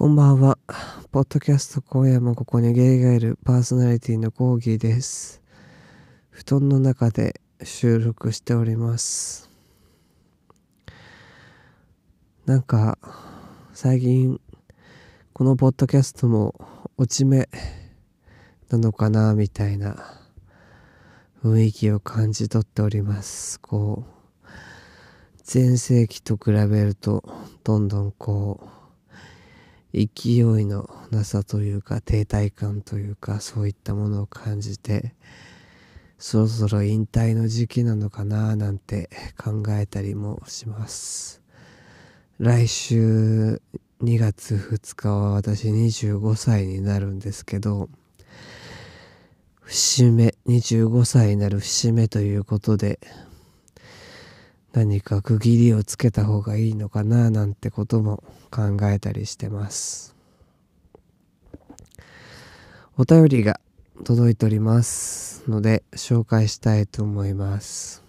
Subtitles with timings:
[0.00, 0.56] こんばんは。
[1.12, 5.42] ポッドキャスト今夜もここにゲイがいるパーソナリティのコーギーです。
[6.30, 9.50] 布団の中で収録しております。
[12.46, 12.96] なんか、
[13.74, 14.40] 最近、
[15.34, 16.54] このポッドキャストも
[16.96, 17.50] 落ち目
[18.70, 19.96] なのかな、みたいな
[21.44, 23.60] 雰囲気を感じ取っております。
[23.60, 24.48] こう、
[25.52, 27.22] 前世紀と比べると、
[27.64, 28.79] どんどんこう、
[29.92, 35.14] 勢いのなさというか停滞感というかそういったものを感じて
[36.18, 41.40] そろそろ引退の時期なのかななんて考えたりもします。
[42.38, 43.60] 来週
[44.02, 47.90] 2月2日は私25歳になるんですけど
[49.60, 52.98] 節目25歳になる節目ということで
[54.72, 60.14] 何か区切りをつけた方がいいのかななんてことも考えたりしてます。
[62.96, 63.60] お便りが
[64.04, 68.04] 届いておりますので紹介したいと思います。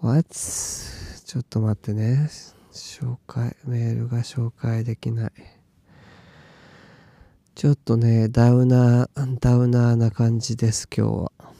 [0.00, 0.28] What?
[0.30, 2.28] ちょっと待ってね。
[2.72, 5.32] 紹介メールが紹介できない。
[7.54, 11.55] ちょっとねダウナーダウナーな感じです今日は。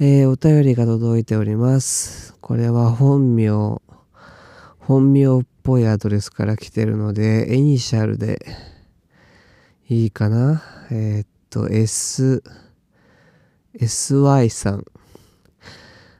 [0.00, 2.36] えー、お便りが届いております。
[2.40, 3.50] これは本名、
[4.78, 8.46] 本名っぽいアドレスから来てるので、エニシャルで
[9.88, 10.62] いいかな？
[10.92, 12.44] えー、っと、S、
[13.76, 14.84] SY さん。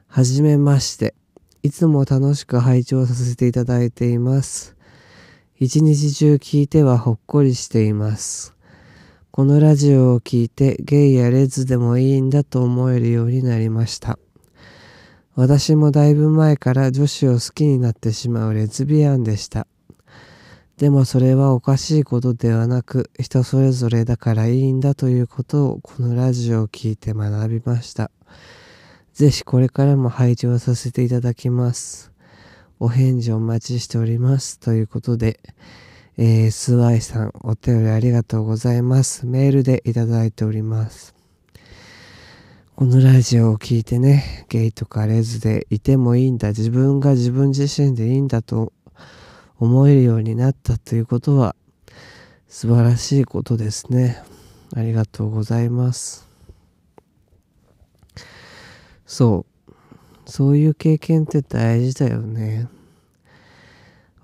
[0.08, 1.14] はじめまして。
[1.62, 4.76] いつも楽しく拝聴させていただいています。
[5.56, 8.56] 一日中聞いてはほっこりしています。
[9.38, 14.18] このラジオを聞いてゲイやレズでもいいんだと思えるようになりました。
[15.36, 19.68] 私もだいぶ前から女子を好きになってしまうレズビアンでした。
[20.76, 28.10] でもそれはおかしいことではなく人それぞれだからいいんだということをこのラジオを聞いて学びました。
[29.12, 32.10] ぜひこれからも拝聴させていただきます。
[32.80, 34.58] お返事お待ちしております。
[34.58, 35.38] ということで、
[36.20, 39.24] えー、スワイさん、お便りありがとうございます。
[39.24, 41.14] メールでいただいております。
[42.74, 48.72] このラジオを聞いてね、ゲイとかレズでいてもいいんだ、自分が自分自身でいいんだと
[49.60, 51.54] 思えるようになったということは
[52.48, 54.20] 素晴らしいことですね。
[54.74, 56.28] ありがとうございます。
[59.06, 59.72] そう。
[60.26, 62.66] そういう経験って大事だよね。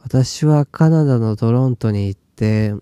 [0.04, 2.74] 私はカナダのトロントに行って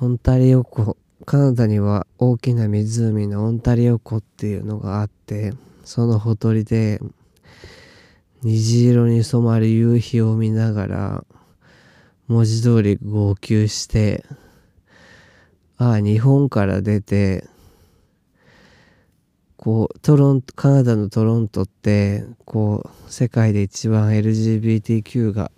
[0.00, 5.54] オンタリオ湖カナダには大きな湖のオンタリオ湖っていうのがあって
[5.84, 7.00] そのほとりで
[8.42, 11.24] 虹色に染まる夕日を見ながら
[12.26, 14.24] 文字通り号泣して
[15.78, 17.46] ああ日本から出て
[19.56, 25.52] こうトロントカナダのトロントってこう世界で一番 LGBTQ が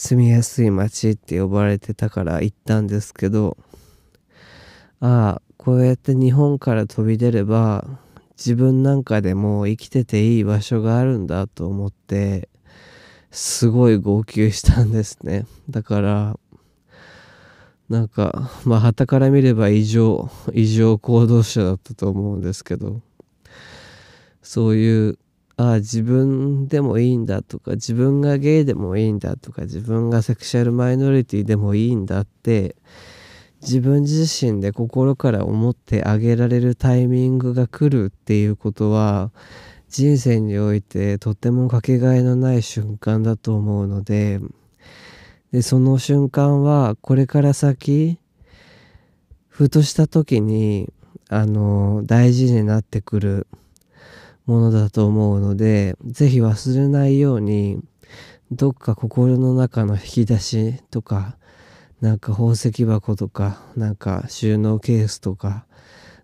[0.00, 3.56] 住みやすい街って呼ばれてたから行ったんですけど
[5.00, 7.84] ああこうやって日本から飛び出れば
[8.36, 12.48] 自分なんかでも生きてていい場所があるんだと思って
[13.32, 15.46] すごい号泣したんですね。
[15.68, 16.38] だから
[17.88, 23.00] なんかまあ旗から見れば異常異常行動者だったと思うんですけど
[24.42, 25.18] そういう
[25.58, 32.76] ああ自分でもいいんだとか自分がゲイでもいいんだとか自分がセクシャルマイノリティでもいいんだって
[33.60, 39.32] 自分自身で心から思ってあげられるタイミングが来るっていうことは
[39.88, 44.38] 人生においてとてもかけがえのない瞬間だと思うので
[45.50, 48.20] でその瞬間はこれから先
[49.48, 50.92] ふとした時に
[51.28, 53.46] あの大事になってくる
[54.48, 57.78] ものだと思うのでぜひ忘れないように
[58.50, 61.36] どっか心の中の引き出しとか
[62.00, 65.66] なんか宝石箱とかなんか収納ケースとか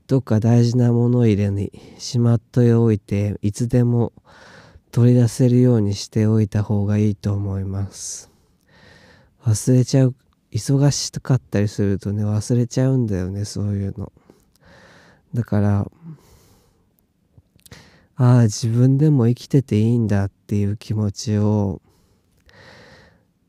[0.07, 4.15] どっか大事な物入れにしまっておいていつでも
[4.91, 8.31] 取り出せるようにしておいた方がいいと思います。
[9.45, 10.15] 忘れちゃう
[10.51, 14.13] 忙しかったりするとね忘れちゃうんだよねそういうの。
[15.35, 15.91] だから
[18.17, 21.83] ああ自分でも生きてていいんだっていう気持ちを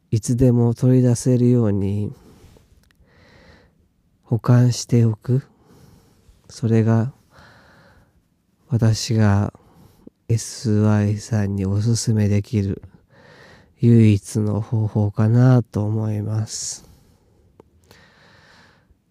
[0.09, 2.11] いつでも取り出せるように
[4.23, 5.43] 保管しておく。
[6.49, 7.11] それが
[8.69, 9.53] 私が
[10.29, 12.81] SY さんにおすすめできる
[13.79, 16.89] 唯一の方法かなと思います。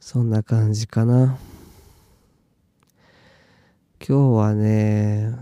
[0.00, 1.38] そんな感じかな。
[4.06, 5.34] 今日はね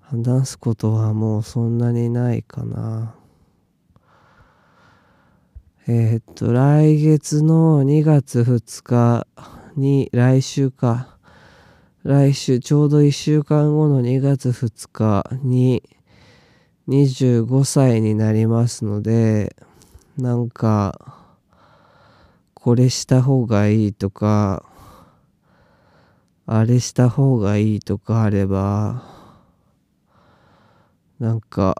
[0.00, 3.14] 話すことはもうそんなにないかな。
[5.86, 9.26] えー、っと来月の2月2日
[9.76, 11.18] に来週か。
[12.02, 15.82] 来週ちょうど1週間後の2月2日に
[16.88, 19.54] 25歳になりますので
[20.16, 20.98] なんか
[22.54, 24.64] これした方がいいとか
[26.54, 29.02] あれした方がいいとかあれば
[31.18, 31.74] なんか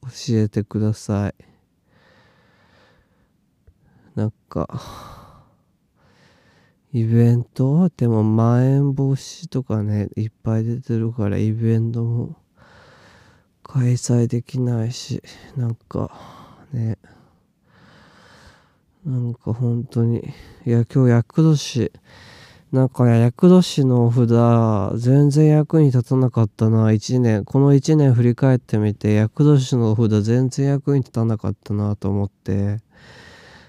[0.00, 0.08] 教
[0.38, 1.34] えてください。
[4.14, 4.80] なんか
[6.94, 7.90] イベント？
[7.94, 12.34] でもまん延防止とかね、いっぱい出てるからイベントも
[13.62, 15.22] 開催できないし、
[15.54, 16.10] なんか
[16.72, 16.96] ね、
[19.04, 20.32] なんか本当に、
[20.64, 21.92] いや今日厄年、
[22.74, 32.80] なんか厄年の札全然役に立たなかったな、一年、この一年振り返ってみて厄年の札全然役に立たなかったなと思って、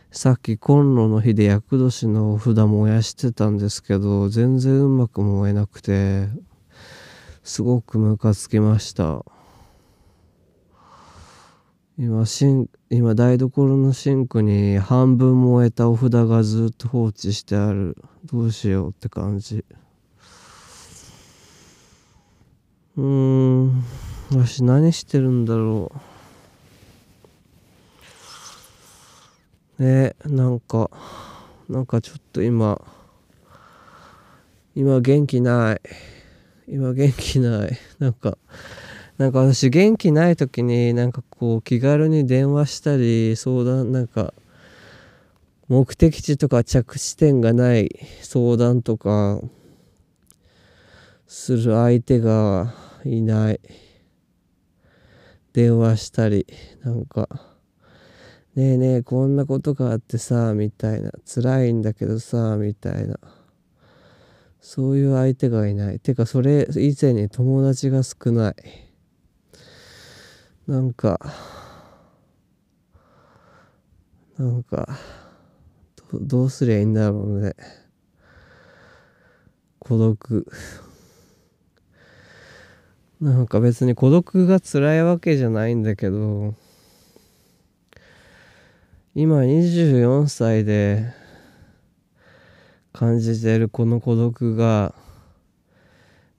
[0.09, 6.29] さっきコンロの火で厄年の札燃やしてたんですけど全然うまく燃えなくて
[7.43, 9.23] すごくムカつきました。
[11.97, 17.95] 今シン今台所のシンクに半分燃えたお札がずっと放置してある。
[18.25, 19.63] どうしようって感じ。
[22.97, 23.83] うーん。
[24.31, 25.93] 私何してるんだろ
[29.79, 29.83] う。
[29.83, 30.89] ねなんか
[31.69, 32.81] なんかちょっと今
[34.75, 35.81] 今元気ない。
[36.67, 37.77] 今元気ない。
[37.99, 38.37] なんか
[39.17, 44.33] なんか私元気ない時になんかこう気軽に電話したり相談なんか
[45.69, 47.89] 目的地とか着地点がない
[48.21, 49.39] 相談とか
[51.27, 52.73] する相手が
[53.05, 53.59] いない。
[55.53, 56.45] 電話したり
[56.83, 57.29] なんか
[58.55, 61.11] ねえねえこんなことがあってさみたいな。
[61.25, 63.17] 辛いんだけどさみたいな。
[64.59, 65.99] そういう相手がいない。
[65.99, 68.84] てかそれ以前に友達が少ない。
[70.67, 71.19] なんか
[74.37, 74.89] なんか
[76.13, 77.55] どうすりゃいいんだろうね。
[79.79, 80.47] 孤独。
[83.21, 86.53] なんか別に孤独が辛いわけじゃないんだけど
[89.13, 91.13] 今24歳で
[92.91, 94.93] 感じてるこの孤独が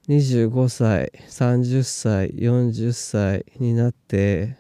[0.09, 4.57] 25歳30歳40歳になって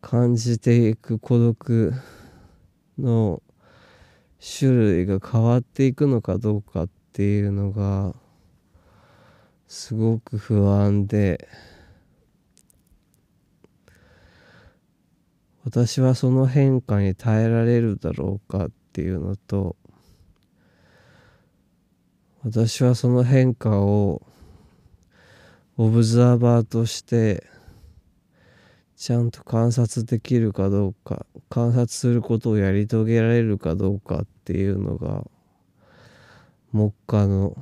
[0.00, 1.92] 感じていく孤独
[2.96, 3.42] の
[4.38, 8.14] 種類が変わっていくのかどうかっていうのが
[9.66, 11.48] すごく不安で。
[15.64, 19.76] 私はその変化に耐えられるだろうかっていうのと
[22.44, 24.20] 私はその変化を
[25.78, 27.42] オブザーバーとして
[28.96, 35.24] ちゃんと観察できるかどうか観察することをやり遂げられるかどうかっていうのが
[36.70, 37.56] 目下の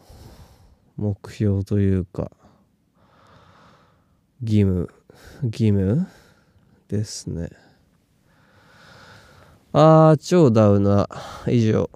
[0.97, 2.33] 目標というか
[4.43, 4.93] 義務
[5.45, 6.09] 義務
[6.89, 7.51] ですね。
[9.73, 11.53] あー、超ダウナー。
[11.53, 11.89] 以上。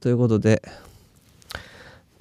[0.00, 0.60] ということで、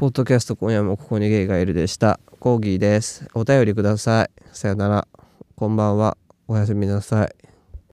[0.01, 2.19] ポッドキャスト今夜もここにゲイがいるでした。
[2.39, 3.27] コーギーです。
[3.35, 4.29] お便りください。
[4.51, 5.07] さよなら。
[5.55, 6.17] こんばんは。
[6.47, 7.50] おやすみなさい。